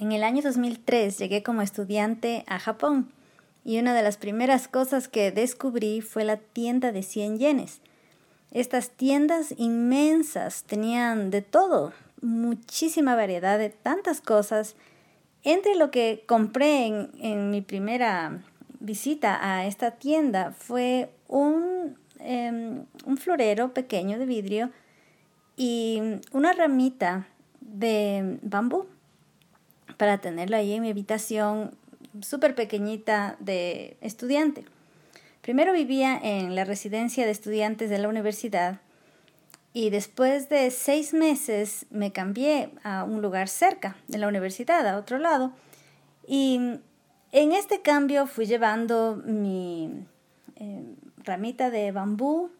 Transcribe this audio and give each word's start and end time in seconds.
En 0.00 0.12
el 0.12 0.24
año 0.24 0.40
2003 0.40 1.18
llegué 1.18 1.42
como 1.42 1.60
estudiante 1.60 2.42
a 2.46 2.58
Japón 2.58 3.12
y 3.66 3.78
una 3.78 3.92
de 3.92 4.02
las 4.02 4.16
primeras 4.16 4.66
cosas 4.66 5.08
que 5.08 5.30
descubrí 5.30 6.00
fue 6.00 6.24
la 6.24 6.38
tienda 6.38 6.90
de 6.90 7.02
100 7.02 7.38
yenes. 7.38 7.82
Estas 8.50 8.88
tiendas 8.92 9.52
inmensas 9.58 10.64
tenían 10.64 11.30
de 11.30 11.42
todo, 11.42 11.92
muchísima 12.22 13.14
variedad 13.14 13.58
de 13.58 13.68
tantas 13.68 14.22
cosas. 14.22 14.74
Entre 15.44 15.74
lo 15.74 15.90
que 15.90 16.24
compré 16.26 16.86
en, 16.86 17.50
mi 17.50 17.60
primera 17.60 18.42
visita 18.80 19.38
a 19.42 19.66
esta 19.66 19.90
tienda 19.90 20.52
fue 20.52 21.10
un, 21.28 21.98
em, 22.20 22.86
un 23.04 23.18
florero 23.18 23.74
pequeño 23.74 24.18
de 24.18 24.24
vidrio 24.24 24.70
y 25.58 26.00
una 26.32 26.54
ramita 26.54 27.28
de 27.60 28.38
bambú 28.40 28.86
para 29.96 30.18
tenerlo 30.18 30.56
ahí 30.56 30.72
en 30.72 30.82
mi 30.82 30.90
habitación 30.90 31.76
súper 32.20 32.54
pequeñita 32.54 33.36
de 33.40 33.96
estudiante. 34.00 34.64
Primero 35.42 35.72
vivía 35.72 36.18
en 36.22 36.54
la 36.54 36.64
residencia 36.64 37.24
de 37.24 37.32
estudiantes 37.32 37.90
de 37.90 37.98
la 37.98 38.08
universidad 38.08 38.80
y 39.72 39.90
después 39.90 40.48
de 40.48 40.70
seis 40.70 41.14
meses 41.14 41.86
me 41.90 42.12
cambié 42.12 42.70
a 42.82 43.04
un 43.04 43.22
lugar 43.22 43.48
cerca 43.48 43.96
de 44.08 44.18
la 44.18 44.28
universidad, 44.28 44.86
a 44.86 44.98
otro 44.98 45.18
lado. 45.18 45.52
Y 46.26 46.80
en 47.32 47.52
este 47.52 47.80
cambio 47.80 48.26
fui 48.26 48.46
llevando 48.46 49.22
mi 49.24 50.04
eh, 50.56 50.84
ramita 51.24 51.70
de 51.70 51.92
bambú 51.92 52.50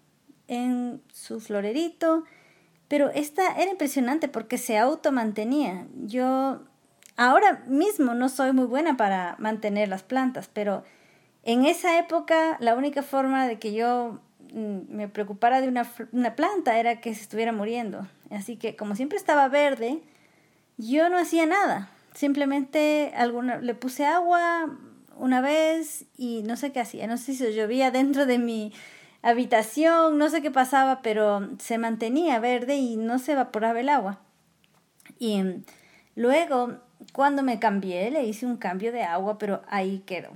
en 0.47 1.03
su 1.13 1.41
florerito, 1.41 2.25
pero 2.89 3.11
esta 3.11 3.61
era 3.61 3.71
impresionante 3.71 4.29
porque 4.29 4.59
se 4.59 4.79
automantenía. 4.79 5.87
Yo 6.07 6.63
ahora 7.21 7.63
mismo 7.67 8.15
no 8.15 8.31
soy 8.31 8.55
muy 8.55 8.65
buena 8.65 8.97
para 8.97 9.37
mantener 9.39 9.91
las 9.91 10.03
plantas, 10.03 10.49
pero 10.51 10.85
en 11.43 11.67
esa 11.67 11.99
época 11.99 12.57
la 12.61 12.75
única 12.75 13.03
forma 13.03 13.47
de 13.47 13.59
que 13.59 13.75
yo 13.75 14.21
mm, 14.55 14.79
me 14.89 15.07
preocupara 15.07 15.61
de 15.61 15.69
una, 15.69 15.85
planta 16.35 16.79
era 16.79 17.03
que 17.03 17.15
se 17.15 17.21
estuviera 17.21 17.53
muriendo. 17.53 18.09
Así 18.31 18.57
que 18.57 18.75
como 18.75 18.97
siempre 18.97 19.19
estaba 19.19 19.49
verde, 19.49 20.01
yo 20.79 21.11
no 21.11 21.19
hacía 21.19 21.45
nada. 21.45 21.91
Simplemente 22.15 23.13
alguna, 23.15 23.59
le 23.59 23.75
puse 23.75 24.07
agua 24.07 24.79
una 25.15 25.43
vez 25.43 26.07
y 26.17 26.43
no 26.45 26.57
sé 26.57 26.73
qué 26.73 26.81
hacía. 26.81 27.07
No 27.07 27.19
sé 27.19 27.35
si 27.35 27.53
llovía 27.53 27.91
dentro 27.91 28.25
de 28.25 28.39
mi 28.39 28.73
habitación, 29.21 30.17
no 30.17 30.31
sé 30.31 30.41
qué 30.41 30.51
pasaba, 30.51 31.03
pero 31.03 31.51
se 31.59 31.77
mantenía 31.77 32.39
verde 32.39 32.77
y 32.77 32.97
no 32.97 33.19
se 33.19 33.33
evaporaba 33.33 33.79
el 33.79 33.91
agua. 33.91 34.21
Y 35.19 35.43
luego, 36.15 36.81
cuando 37.13 37.43
me 37.43 37.59
cambié, 37.59 38.11
le 38.11 38.25
hice 38.25 38.47
un 38.47 38.57
cambio 38.57 38.93
de 38.93 39.03
agua, 39.03 39.39
pero 39.39 39.63
ahí 39.69 40.03
quedó. 40.07 40.31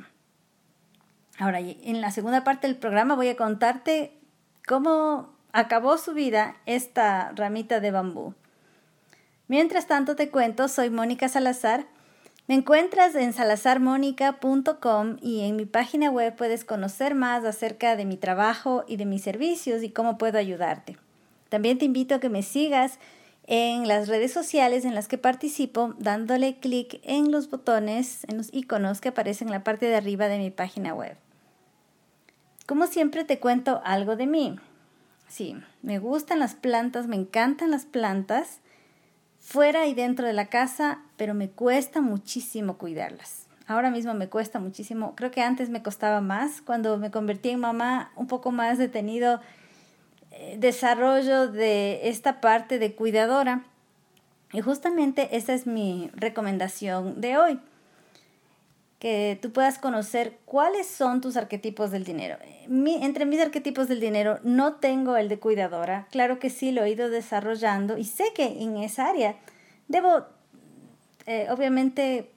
Ahora, 1.39 1.61
en 1.61 2.01
la 2.01 2.11
segunda 2.11 2.45
parte 2.45 2.67
del 2.67 2.77
programa 2.77 3.17
voy 3.17 3.29
a 3.29 3.37
contarte 3.37 4.13
cómo 4.67 5.35
acabó 5.53 5.99
su 5.99 6.15
vida 6.15 6.57
esta 6.67 7.33
ramita 7.35 7.81
de 7.81 7.91
bambú. 7.91 8.35
Mientras 9.49 9.87
tanto 9.87 10.17
te 10.17 10.31
cuento, 10.31 10.69
soy 10.69 10.91
Mónica 10.91 11.29
Salazar. 11.29 11.87
Me 12.47 12.55
encuentras 12.55 13.15
en 13.15 13.33
salazarmónica.com 13.33 15.17
y 15.23 15.43
en 15.43 15.57
mi 15.57 15.65
página 15.65 16.11
web 16.11 16.37
puedes 16.37 16.65
conocer 16.65 17.15
más 17.15 17.45
acerca 17.45 17.97
de 17.97 18.05
mi 18.05 18.17
trabajo 18.17 18.85
y 18.87 18.97
de 18.97 19.07
mis 19.07 19.23
servicios 19.23 19.83
y 19.83 19.91
cómo 19.91 20.19
puedo 20.19 20.39
ayudarte. 20.39 20.99
También 21.49 21.79
te 21.79 21.85
invito 21.85 22.15
a 22.15 22.21
que 22.21 22.29
me 22.29 22.43
sigas 22.43 22.99
en 23.47 23.87
las 23.87 24.09
redes 24.09 24.33
sociales 24.33 24.85
en 24.85 24.95
las 24.95 25.09
que 25.09 25.19
participo 25.19 25.95
dándole 25.99 26.57
clic 26.57 27.01
en 27.03 27.31
los 27.31 27.51
botones, 27.51 28.25
en 28.29 28.39
los 28.39 28.53
iconos 28.53 29.01
que 29.01 29.11
aparecen 29.11 29.49
en 29.49 29.53
la 29.53 29.65
parte 29.65 29.87
de 29.87 29.97
arriba 29.97 30.29
de 30.29 30.39
mi 30.39 30.51
página 30.51 30.95
web. 30.95 31.17
Como 32.67 32.87
siempre 32.87 33.25
te 33.25 33.39
cuento 33.39 33.83
algo 33.85 34.17
de 34.17 34.27
mí. 34.27 34.57
Sí, 35.29 35.57
me 35.83 35.99
gustan 35.99 36.39
las 36.39 36.55
plantas, 36.55 37.07
me 37.07 37.17
encantan 37.17 37.71
las 37.71 37.85
plantas, 37.85 38.61
fuera 39.39 39.87
y 39.87 39.95
dentro 39.95 40.27
de 40.27 40.33
la 40.33 40.47
casa, 40.47 41.03
pero 41.17 41.35
me 41.35 41.51
cuesta 41.51 42.01
muchísimo 42.01 42.79
cuidarlas. 42.79 43.47
Ahora 43.67 43.91
mismo 43.91 44.15
me 44.15 44.29
cuesta 44.29 44.61
muchísimo, 44.61 45.15
creo 45.15 45.31
que 45.31 45.43
antes 45.43 45.71
me 45.71 45.83
costaba 45.83 46.21
más, 46.21 46.63
cuando 46.63 46.97
me 46.99 47.11
convertí 47.11 47.51
en 47.51 47.61
mamá, 47.61 48.13
un 48.17 48.27
poco 48.27 48.53
más 48.53 48.79
detenido 48.79 49.41
desarrollo 50.59 51.49
de 51.49 52.09
esta 52.09 52.41
parte 52.41 52.79
de 52.79 52.95
cuidadora. 52.95 53.65
Y 54.53 54.61
justamente 54.61 55.37
esa 55.37 55.55
es 55.55 55.67
mi 55.67 56.11
recomendación 56.15 57.21
de 57.21 57.37
hoy 57.37 57.61
que 59.05 59.39
tú 59.43 59.53
puedas 59.53 59.79
conocer 59.79 60.39
cuáles 60.47 60.87
son 60.87 61.21
tus 61.21 61.37
arquetipos 61.37 61.91
del 61.91 62.05
dinero. 62.05 62.39
entre 62.67 63.27
mis 63.27 63.39
arquetipos 63.39 63.87
del 63.87 64.01
dinero 64.01 64.39
no 64.45 64.77
tengo 64.77 65.19
el 65.19 65.29
de 65.29 65.39
cuidadora, 65.39 66.07
claro 66.11 66.39
que 66.39 66.49
sí 66.49 66.73
lo 66.73 66.85
he 66.85 66.91
ido 66.91 67.11
desarrollando 67.11 67.99
y 67.99 68.05
sé 68.05 68.25
que 68.35 68.63
en 68.63 68.79
esa 68.79 69.11
área 69.11 69.37
debo 69.89 70.25
eh, 71.27 71.49
obviamente 71.51 72.31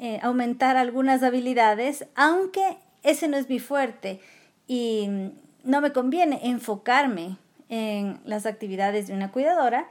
eh, 0.00 0.18
aumentar 0.20 0.76
algunas 0.76 1.22
habilidades, 1.22 2.04
aunque 2.16 2.78
ese 3.04 3.28
no 3.28 3.36
es 3.36 3.48
mi 3.48 3.60
fuerte 3.60 4.18
y 4.66 5.30
no 5.64 5.80
me 5.80 5.92
conviene 5.92 6.40
enfocarme 6.42 7.36
en 7.68 8.20
las 8.24 8.46
actividades 8.46 9.06
de 9.06 9.14
una 9.14 9.30
cuidadora, 9.30 9.88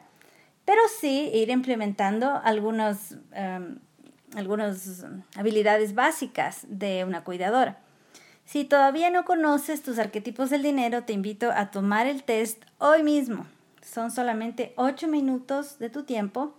pero 0.65 0.81
sí 0.99 1.31
ir 1.33 1.49
implementando 1.49 2.39
algunos... 2.43 3.15
Em, 3.33 3.79
algunas 4.35 5.05
habilidades 5.35 5.95
básicas 5.95 6.65
de 6.67 7.03
una 7.03 7.23
cuidadora. 7.23 7.79
Si 8.45 8.65
todavía 8.65 9.09
no 9.09 9.25
conoces 9.25 9.83
tus 9.83 9.99
arquetipos 9.99 10.49
del 10.49 10.63
dinero, 10.63 11.03
te 11.03 11.13
invito 11.13 11.51
a 11.51 11.71
tomar 11.71 12.07
el 12.07 12.23
test 12.23 12.63
hoy 12.79 13.03
mismo. 13.03 13.45
Son 13.81 14.11
solamente 14.11 14.73
8 14.75 15.07
minutos 15.07 15.79
de 15.79 15.89
tu 15.89 16.03
tiempo. 16.03 16.53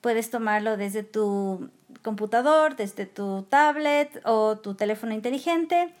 Puedes 0.00 0.30
tomarlo 0.30 0.76
desde 0.76 1.02
tu 1.02 1.70
computador, 2.02 2.76
desde 2.76 3.06
tu 3.06 3.42
tablet 3.48 4.20
o 4.24 4.58
tu 4.58 4.74
teléfono 4.74 5.14
inteligente. 5.14 5.92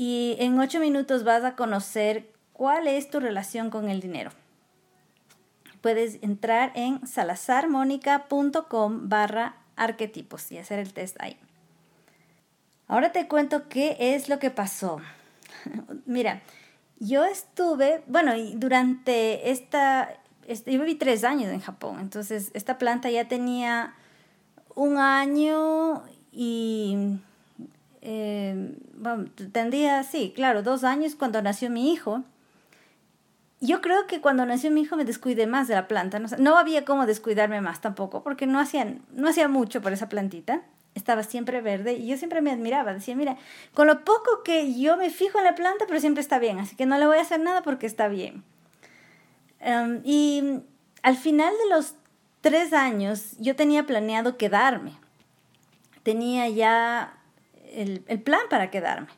Y 0.00 0.36
en 0.38 0.58
8 0.58 0.80
minutos 0.80 1.24
vas 1.24 1.44
a 1.44 1.56
conocer 1.56 2.32
cuál 2.54 2.88
es 2.88 3.10
tu 3.10 3.20
relación 3.20 3.68
con 3.68 3.90
el 3.90 4.00
dinero. 4.00 4.30
Puedes 5.82 6.18
entrar 6.22 6.72
en 6.74 7.06
salazarmonica.com 7.06 9.10
barra 9.10 9.56
arquetipos 9.76 10.50
y 10.52 10.56
hacer 10.56 10.78
el 10.78 10.94
test 10.94 11.20
ahí. 11.20 11.36
Ahora 12.88 13.12
te 13.12 13.28
cuento 13.28 13.68
qué 13.68 13.94
es 13.98 14.30
lo 14.30 14.38
que 14.38 14.48
pasó. 14.48 15.02
Mira, 16.06 16.40
yo 16.98 17.26
estuve, 17.26 18.02
bueno, 18.06 18.32
durante 18.54 19.50
esta, 19.50 20.14
yo 20.48 20.62
viví 20.64 20.94
tres 20.94 21.24
años 21.24 21.52
en 21.52 21.60
Japón, 21.60 21.98
entonces 22.00 22.50
esta 22.54 22.78
planta 22.78 23.10
ya 23.10 23.28
tenía 23.28 23.92
un 24.74 24.96
año 24.96 26.04
y 26.32 27.20
eh, 28.02 28.74
tendría, 29.52 30.02
sí, 30.02 30.32
claro, 30.34 30.62
dos 30.62 30.84
años 30.84 31.14
cuando 31.14 31.42
nació 31.42 31.70
mi 31.70 31.92
hijo 31.92 32.24
yo 33.60 33.82
creo 33.82 34.06
que 34.06 34.20
cuando 34.20 34.46
nació 34.46 34.70
mi 34.70 34.82
hijo 34.82 34.96
me 34.96 35.04
descuidé 35.04 35.46
más 35.46 35.68
de 35.68 35.74
la 35.74 35.86
planta. 35.86 36.18
No, 36.18 36.56
había 36.56 36.84
cómo 36.84 37.04
descuidarme 37.04 37.60
más 37.60 37.80
tampoco, 37.80 38.22
porque 38.22 38.46
no 38.46 38.58
hacía, 38.58 38.96
no 39.12 39.28
hacía 39.28 39.48
mucho 39.48 39.82
por 39.82 39.92
esa 39.92 40.08
plantita. 40.08 40.62
Estaba 40.94 41.22
siempre 41.22 41.60
verde 41.60 41.92
y 41.92 42.06
yo 42.06 42.16
siempre 42.16 42.40
me 42.40 42.50
admiraba. 42.50 42.94
Decía, 42.94 43.14
mira, 43.14 43.36
con 43.74 43.86
lo 43.86 44.02
poco 44.02 44.42
que 44.44 44.74
yo 44.74 44.96
me 44.96 45.10
fijo 45.10 45.38
en 45.38 45.44
la 45.44 45.54
planta, 45.54 45.84
pero 45.86 46.00
siempre 46.00 46.22
está 46.22 46.38
bien, 46.38 46.58
así 46.58 46.74
que 46.74 46.86
no 46.86 46.98
le 46.98 47.06
voy 47.06 47.18
a 47.18 47.22
hacer 47.22 47.38
nada 47.38 47.62
porque 47.62 47.86
está 47.86 48.08
bien. 48.08 48.42
Em, 49.60 50.00
y 50.04 50.62
al 51.02 51.16
final 51.16 51.52
de 51.64 51.74
los 51.74 51.94
tres 52.40 52.72
años, 52.72 53.36
yo 53.38 53.56
tenía 53.56 53.84
planeado 53.84 54.38
quedarme. 54.38 54.94
Tenía 56.02 56.48
ya 56.48 57.19
el, 57.70 58.22
plan 58.22 58.42
para 58.48 58.70
quedarme. 58.70 59.08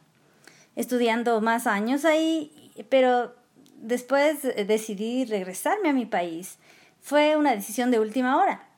Estudiando 0.76 1.40
más 1.40 1.66
años 1.66 2.04
ahí, 2.04 2.72
pero 2.88 3.34
después 3.76 4.43
decidí 4.43 5.25
regresarme 5.25 5.90
a 5.90 5.93
mi 5.93 6.06
país. 6.06 6.58
Fue 7.00 7.37
una 7.37 7.54
decisión 7.54 7.90
de 7.90 8.00
última 8.00 8.37
hora. 8.37 8.69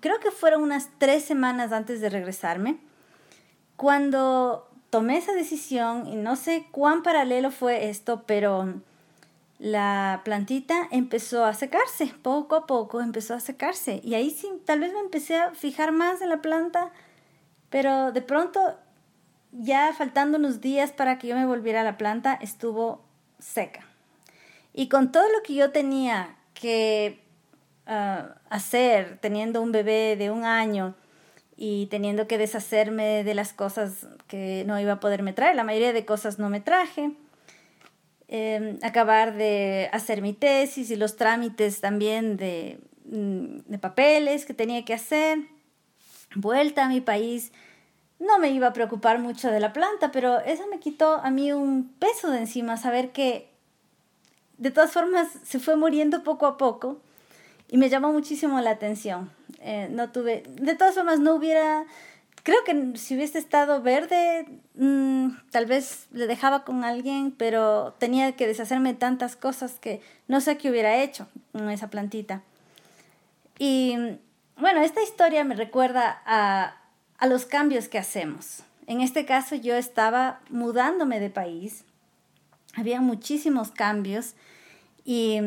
Creo 0.00 0.18
que 0.20 0.30
fueron 0.30 0.62
unas 0.62 0.88
tres 0.98 1.24
semanas 1.24 1.72
antes 1.72 2.00
de 2.00 2.10
regresarme. 2.10 2.78
Cuando 3.76 4.68
tomé 4.90 5.18
esa 5.18 5.32
decisión, 5.32 6.06
y 6.06 6.16
no 6.16 6.36
sé 6.36 6.66
cuán 6.70 7.02
paralelo 7.02 7.50
fue 7.50 7.88
esto, 7.88 8.24
pero 8.26 8.74
la 9.60 10.22
plantita 10.24 10.88
empezó 10.90 11.44
a 11.44 11.52
secarse, 11.54 12.12
poco 12.22 12.56
a 12.56 12.66
poco 12.66 13.00
empezó 13.00 13.34
a 13.34 13.40
secarse. 13.40 14.00
Y 14.02 14.14
ahí 14.14 14.30
sí, 14.30 14.50
tal 14.64 14.80
vez 14.80 14.92
me 14.92 15.00
empecé 15.00 15.36
a 15.36 15.54
fijar 15.54 15.92
más 15.92 16.22
en 16.22 16.30
la 16.30 16.40
planta, 16.42 16.90
pero 17.70 18.12
de 18.12 18.20
pronto, 18.20 18.60
ya 19.52 19.92
faltando 19.96 20.38
unos 20.38 20.60
días 20.60 20.92
para 20.92 21.18
que 21.18 21.28
yo 21.28 21.36
me 21.36 21.46
volviera 21.46 21.80
a 21.80 21.84
la 21.84 21.96
planta, 21.96 22.38
estuvo 22.42 23.02
seca. 23.38 23.86
Y 24.74 24.88
con 24.88 25.12
todo 25.12 25.24
lo 25.24 25.42
que 25.42 25.54
yo 25.54 25.70
tenía 25.70 26.36
que 26.54 27.20
ah, 27.86 28.34
hacer 28.50 29.18
teniendo 29.20 29.62
un 29.62 29.72
bebé 29.72 30.16
de 30.16 30.30
un 30.30 30.44
año 30.44 30.94
y 31.56 31.86
teniendo 31.86 32.26
que 32.26 32.38
deshacerme 32.38 33.22
de 33.22 33.34
las 33.34 33.52
cosas 33.52 34.06
que 34.26 34.64
no 34.66 34.80
iba 34.80 34.94
a 34.94 35.00
poderme 35.00 35.32
traer. 35.32 35.56
La 35.56 35.64
mayoría 35.64 35.92
de 35.92 36.04
cosas 36.04 36.38
no 36.38 36.48
me 36.48 36.60
traje. 36.60 37.12
Em, 38.28 38.78
acabar 38.82 39.36
de 39.36 39.90
hacer 39.92 40.22
mi 40.22 40.32
tesis 40.32 40.90
y 40.90 40.96
los 40.96 41.16
trámites 41.16 41.80
también 41.80 42.36
de, 42.36 42.78
mm, 43.04 43.58
de 43.66 43.78
papeles 43.78 44.46
que 44.46 44.54
tenía 44.54 44.84
que 44.84 44.94
hacer. 44.94 45.38
Vuelta 46.34 46.84
a 46.84 46.88
mi 46.88 47.00
país. 47.00 47.52
No 48.18 48.38
me 48.38 48.50
iba 48.50 48.68
a 48.68 48.72
preocupar 48.72 49.18
mucho 49.18 49.50
de 49.50 49.60
la 49.60 49.72
planta, 49.72 50.12
pero 50.12 50.40
eso 50.40 50.66
me 50.68 50.78
quitó 50.78 51.14
a 51.14 51.30
mí 51.30 51.52
un 51.52 51.88
peso 51.98 52.30
de 52.30 52.38
encima, 52.38 52.76
saber 52.76 53.12
que 53.12 53.48
de 54.58 54.70
todas 54.70 54.92
formas 54.92 55.28
se 55.42 55.58
fue 55.58 55.76
muriendo 55.76 56.22
poco 56.22 56.46
a 56.46 56.58
poco 56.58 57.00
y 57.68 57.78
me 57.78 57.88
llamó 57.88 58.12
muchísimo 58.12 58.60
la 58.60 58.70
atención. 58.70 59.30
Eh, 59.60 59.88
no 59.90 60.10
tuve, 60.10 60.42
de 60.48 60.74
todas 60.74 60.94
formas 60.94 61.18
no 61.18 61.34
hubiera, 61.34 61.86
creo 62.42 62.62
que 62.64 62.98
si 62.98 63.16
hubiese 63.16 63.38
estado 63.38 63.80
verde, 63.80 64.46
mm, 64.74 65.28
tal 65.50 65.64
vez 65.64 66.06
le 66.12 66.26
dejaba 66.26 66.64
con 66.64 66.84
alguien, 66.84 67.32
pero 67.32 67.94
tenía 67.98 68.32
que 68.32 68.46
deshacerme 68.46 68.92
de 68.92 68.98
tantas 68.98 69.34
cosas 69.34 69.78
que 69.80 70.02
no 70.28 70.42
sé 70.42 70.58
qué 70.58 70.70
hubiera 70.70 71.02
hecho 71.02 71.26
con 71.52 71.70
esa 71.70 71.88
plantita. 71.88 72.42
Y 73.58 73.96
bueno, 74.60 74.82
esta 74.82 75.02
historia 75.02 75.44
me 75.44 75.54
recuerda 75.54 76.22
a, 76.26 76.76
los 77.26 77.46
cambios 77.46 77.88
que 77.88 77.98
hacemos. 77.98 78.62
En 78.86 79.00
este 79.00 79.24
caso 79.24 79.54
yo 79.54 79.76
estaba 79.76 80.40
mudándome 80.48 81.20
de 81.20 81.30
país, 81.30 81.84
había 82.74 83.00
muchísimos 83.00 83.70
cambios. 83.70 84.34
Y 85.04 85.40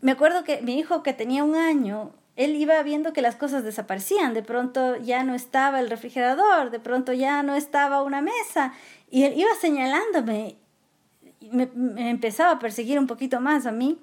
me 0.00 0.12
acuerdo 0.12 0.44
que 0.44 0.60
mi 0.62 0.78
hijo 0.78 1.02
que 1.02 1.12
tenía 1.12 1.44
un 1.44 1.54
año, 1.54 2.12
él 2.36 2.56
iba 2.56 2.82
viendo 2.82 3.12
que 3.12 3.22
las 3.22 3.36
cosas 3.36 3.64
desaparecían, 3.64 4.34
de 4.34 4.42
pronto 4.42 4.96
ya 4.96 5.24
no 5.24 5.34
estaba 5.34 5.80
el 5.80 5.90
refrigerador, 5.90 6.70
de 6.70 6.80
pronto 6.80 7.12
ya 7.12 7.42
no 7.42 7.54
estaba 7.54 8.02
una 8.02 8.20
mesa, 8.20 8.72
y 9.10 9.24
él 9.24 9.34
iba 9.36 9.50
señalándome, 9.60 10.56
me, 11.52 11.66
me 11.74 12.10
empezaba 12.10 12.52
a 12.52 12.58
perseguir 12.58 12.98
un 12.98 13.06
poquito 13.06 13.40
más 13.40 13.66
a 13.66 13.72
mí, 13.72 13.98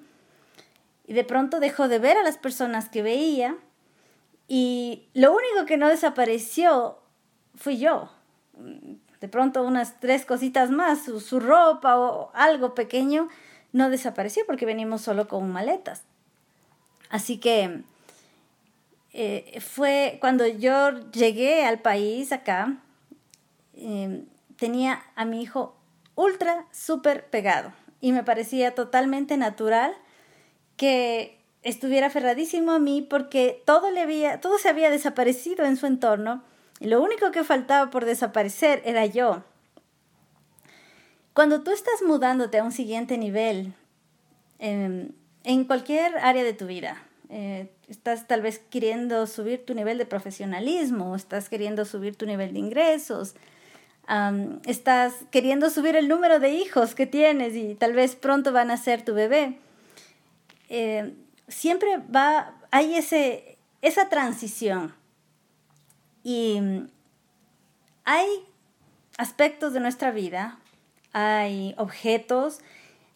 y 1.08 1.14
de 1.14 1.24
pronto 1.24 1.60
dejó 1.60 1.88
de 1.88 2.00
ver 2.00 2.18
a 2.18 2.24
las 2.24 2.38
personas 2.38 2.90
que 2.90 3.02
veía, 3.02 3.56
y 4.48 5.08
lo 5.14 5.34
único 5.34 5.66
que 5.66 5.78
no 5.78 5.90
desapareció 5.90 7.00
fui 7.56 7.78
yo. 7.78 8.10
De 9.22 9.28
pronto 9.28 9.64
unas 9.64 10.00
tres 10.00 10.26
cositas 10.26 10.70
más, 10.70 11.06
su, 11.06 11.20
su 11.20 11.40
ropa 11.40 11.98
o 11.98 12.32
algo 12.34 12.76
pequeño, 12.76 13.30
no 13.72 13.90
desapareció 13.90 14.46
porque 14.46 14.66
venimos 14.66 15.02
solo 15.02 15.28
con 15.28 15.52
maletas. 15.52 16.04
Así 17.10 17.38
que 17.38 17.82
eh, 19.14 19.60
fue 19.62 20.18
cuando 20.20 20.46
yo 20.46 21.10
llegué 21.12 21.66
al 21.66 21.80
país 21.80 22.32
acá, 22.32 22.78
em, 23.74 24.26
tenía 24.58 25.04
a 25.16 25.26
mi 25.26 25.42
hijo 25.42 25.76
ultra, 26.16 26.66
súper 26.72 27.26
pegado 27.30 27.72
y 28.02 28.12
me 28.12 28.24
parecía 28.24 28.76
totalmente 28.76 29.38
natural 29.38 29.96
que 30.78 31.40
estuviera 31.66 32.08
aferradísimo 32.08 32.72
a 32.72 32.80
mí 32.80 33.02
porque 33.02 33.62
todo, 33.66 33.90
le 33.90 34.00
había, 34.00 34.40
todo 34.40 34.60
se 34.60 34.70
había 34.70 34.92
desaparecido 34.92 35.66
en 35.66 35.78
su 35.78 35.88
entorno 35.88 36.44
y 36.80 36.88
lo 36.88 37.02
único 37.02 37.32
que 37.32 37.44
faltaba 37.44 37.90
por 37.90 38.06
desaparecer 38.06 38.82
era 38.86 39.06
yo. 39.08 39.44
Cuando 41.34 41.64
tú 41.64 41.72
estás 41.72 42.04
mudándote 42.04 42.60
a 42.60 42.64
un 42.64 42.72
siguiente 42.72 43.18
nivel, 43.18 43.74
em, 44.60 45.10
en 45.44 45.66
cualquier 45.66 46.18
área 46.20 46.44
de 46.44 46.54
tu 46.54 46.68
vida, 46.68 47.04
eh, 47.30 47.72
estás 47.90 48.28
tal 48.28 48.44
vez 48.44 48.60
queriendo 48.60 49.26
subir 49.26 49.66
tu 49.66 49.74
nivel 49.74 49.98
de 49.98 50.06
profesionalismo, 50.06 51.16
estás 51.16 51.50
queriendo 51.50 51.84
subir 51.84 52.16
tu 52.16 52.28
nivel 52.28 52.54
de 52.54 52.60
ingresos, 52.60 53.36
estás 54.68 55.14
queriendo 55.32 55.72
subir 55.72 55.96
el 55.96 56.08
número 56.08 56.40
de 56.40 56.52
hijos 56.52 56.94
que 56.94 57.08
tienes 57.08 57.56
y 57.56 57.74
tal 57.74 57.94
vez 57.94 58.16
pronto 58.16 58.54
van 58.54 58.70
a 58.70 58.78
ser 58.78 59.04
tu 59.04 59.16
bebé. 59.16 59.58
Eh, 60.70 61.16
siempre 61.48 61.98
va, 61.98 62.56
hay 62.72 62.96
ese, 62.96 63.58
esa 63.82 64.10
transición 64.10 64.96
y 66.24 66.60
hay 68.04 68.28
aspectos 69.18 69.74
de 69.74 69.80
nuestra 69.80 70.12
vida 70.12 70.60
hay 71.18 71.74
objetos, 71.78 72.60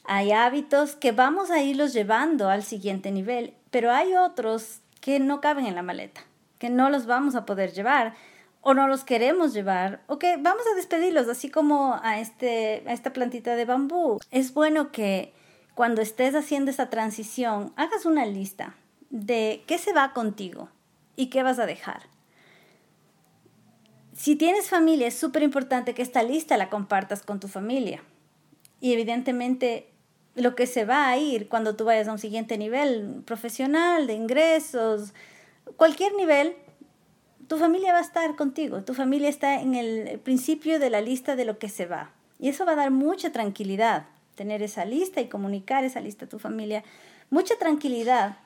hay 0.05 0.31
hábitos 0.31 0.95
que 0.95 1.11
vamos 1.11 1.51
a 1.51 1.61
irlos 1.61 1.91
llevando 1.91 2.49
al 2.49 2.63
siguiente 2.63 3.11
nivel, 3.11 3.53
pero 3.71 3.91
hay 3.91 4.15
otros 4.15 4.79
que 5.01 5.19
no 5.19 5.41
caben 5.41 5.65
en 5.65 5.75
la 5.75 5.81
maleta, 5.81 6.21
que 6.59 6.69
no 6.69 6.89
los 6.89 7.05
vamos 7.05 7.35
a 7.35 7.45
poder 7.45 7.73
llevar 7.73 8.15
o 8.61 8.73
no 8.73 8.87
los 8.87 9.03
queremos 9.03 9.53
llevar 9.53 10.01
o 10.07 10.17
que 10.17 10.37
vamos 10.37 10.63
a 10.71 10.75
despedirlos, 10.75 11.27
así 11.27 11.49
como 11.49 11.99
a, 12.01 12.21
este, 12.21 12.83
a 12.87 12.93
esta 12.93 13.11
plantita 13.11 13.57
de 13.57 13.65
bambú. 13.65 14.19
Es 14.31 14.53
bueno 14.53 14.93
que 14.93 15.33
cuando 15.79 16.01
estés 16.01 16.35
haciendo 16.35 16.71
esta 16.71 16.89
transición 16.89 17.71
hagas 17.77 18.05
una 18.05 18.25
lista 18.25 18.75
de 19.11 19.63
qué 19.65 19.77
se 19.77 19.93
va 19.93 20.11
contigo 20.11 20.67
y 21.15 21.27
qué 21.27 21.41
vas 21.41 21.57
a 21.57 21.65
dejar. 21.65 22.01
Si 24.13 24.35
tienes 24.35 24.67
familia, 24.67 25.07
es 25.07 25.13
súper 25.13 25.41
importante 25.41 25.93
que 25.93 26.01
esta 26.01 26.21
lista 26.21 26.57
la 26.57 26.69
compartas 26.69 27.21
con 27.21 27.39
tu 27.39 27.47
familia. 27.47 28.03
Y 28.81 28.91
evidentemente 28.91 29.89
lo 30.35 30.53
que 30.53 30.67
se 30.67 30.83
va 30.83 31.07
a 31.07 31.15
ir 31.15 31.47
cuando 31.47 31.77
tú 31.77 31.85
vayas 31.85 32.09
a 32.09 32.11
un 32.11 32.19
siguiente 32.19 32.57
nivel 32.57 33.23
profesional, 33.25 34.05
de 34.05 34.15
ingresos, 34.15 35.13
cualquier 35.77 36.13
nivel, 36.15 36.57
tu 37.47 37.57
familia 37.57 37.93
va 37.93 37.99
a 37.99 38.01
estar 38.01 38.35
contigo. 38.35 38.83
Tu 38.83 38.93
familia 38.93 39.29
está 39.29 39.61
en 39.61 39.75
el 39.75 40.19
principio 40.19 40.77
de 40.77 40.89
la 40.89 40.99
lista 40.99 41.37
de 41.37 41.45
lo 41.45 41.57
que 41.57 41.69
se 41.69 41.85
va. 41.85 42.11
Y 42.37 42.49
eso 42.49 42.65
va 42.65 42.73
a 42.73 42.75
dar 42.75 42.91
mucha 42.91 43.31
tranquilidad, 43.31 44.07
tener 44.39 44.63
esa 44.63 44.85
lista 44.85 45.19
y 45.19 45.27
comunicar 45.27 45.83
esa 45.83 45.99
lista 45.99 46.23
a 46.23 46.29
tu 46.29 46.39
familia. 46.39 46.85
Mucha 47.29 47.57
tranquilidad 47.57 48.37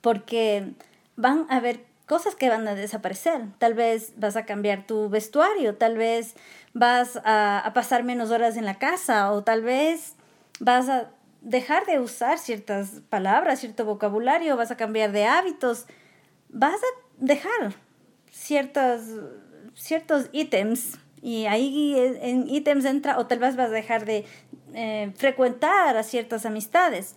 porque 0.00 0.72
van 1.14 1.44
a 1.50 1.60
ver 1.60 1.84
cosas 2.06 2.34
que 2.34 2.48
van 2.48 2.66
a 2.66 2.74
desaparecer. 2.74 3.42
Tal 3.58 3.74
vez 3.74 4.14
vas 4.16 4.36
a 4.36 4.46
cambiar 4.46 4.86
tu 4.86 5.10
vestuario, 5.10 5.76
tal 5.76 5.98
vez 5.98 6.36
vas 6.72 7.20
a, 7.22 7.70
pasar 7.74 8.02
menos 8.02 8.30
horas 8.30 8.56
en 8.56 8.64
la 8.64 8.78
casa 8.78 9.30
o 9.30 9.44
tal 9.44 9.60
vez 9.60 10.14
vas 10.58 10.88
a 10.88 11.10
dejar 11.42 11.84
de 11.84 12.00
usar 12.00 12.38
ciertas 12.38 13.02
palabras, 13.10 13.60
cierto 13.60 13.84
vocabulario, 13.84 14.56
vas 14.56 14.70
a 14.70 14.78
cambiar 14.78 15.12
de 15.12 15.26
hábitos, 15.26 15.84
vas 16.48 16.76
a 16.76 16.90
dejar 17.18 17.74
ciertos, 18.30 19.02
ciertos 19.74 20.30
ítems 20.32 20.98
y 21.24 21.46
ahí 21.46 21.94
en 22.20 22.48
ítems 22.50 22.84
entra 22.84 23.18
o 23.18 23.26
tal 23.26 23.38
vez 23.38 23.56
vas 23.56 23.68
a 23.68 23.72
dejar 23.72 24.04
de 24.04 24.26
eh, 24.74 25.12
frecuentar 25.16 25.96
a 25.96 26.02
ciertas 26.02 26.46
amistades. 26.46 27.16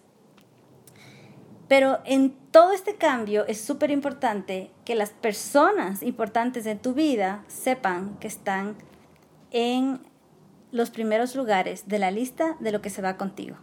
Pero 1.68 2.00
en 2.06 2.32
todo 2.52 2.72
este 2.72 2.96
cambio 2.96 3.46
es 3.48 3.60
súper 3.60 3.92
importante 3.92 4.72
que 4.86 4.96
las 4.96 5.10
personas 5.10 6.02
importantes 6.02 6.66
en 6.66 6.80
tu 6.80 6.94
vida 6.94 7.44
sepan 7.48 8.18
que 8.20 8.28
están 8.28 8.76
en 9.52 10.00
los 10.72 10.90
primeros 10.90 11.36
lugares 11.36 11.88
de 11.88 12.00
la 12.00 12.12
lista 12.12 12.56
de 12.60 12.72
lo 12.72 12.82
que 12.82 12.90
se 12.90 13.02
va 13.02 13.18
contigo. 13.18 13.58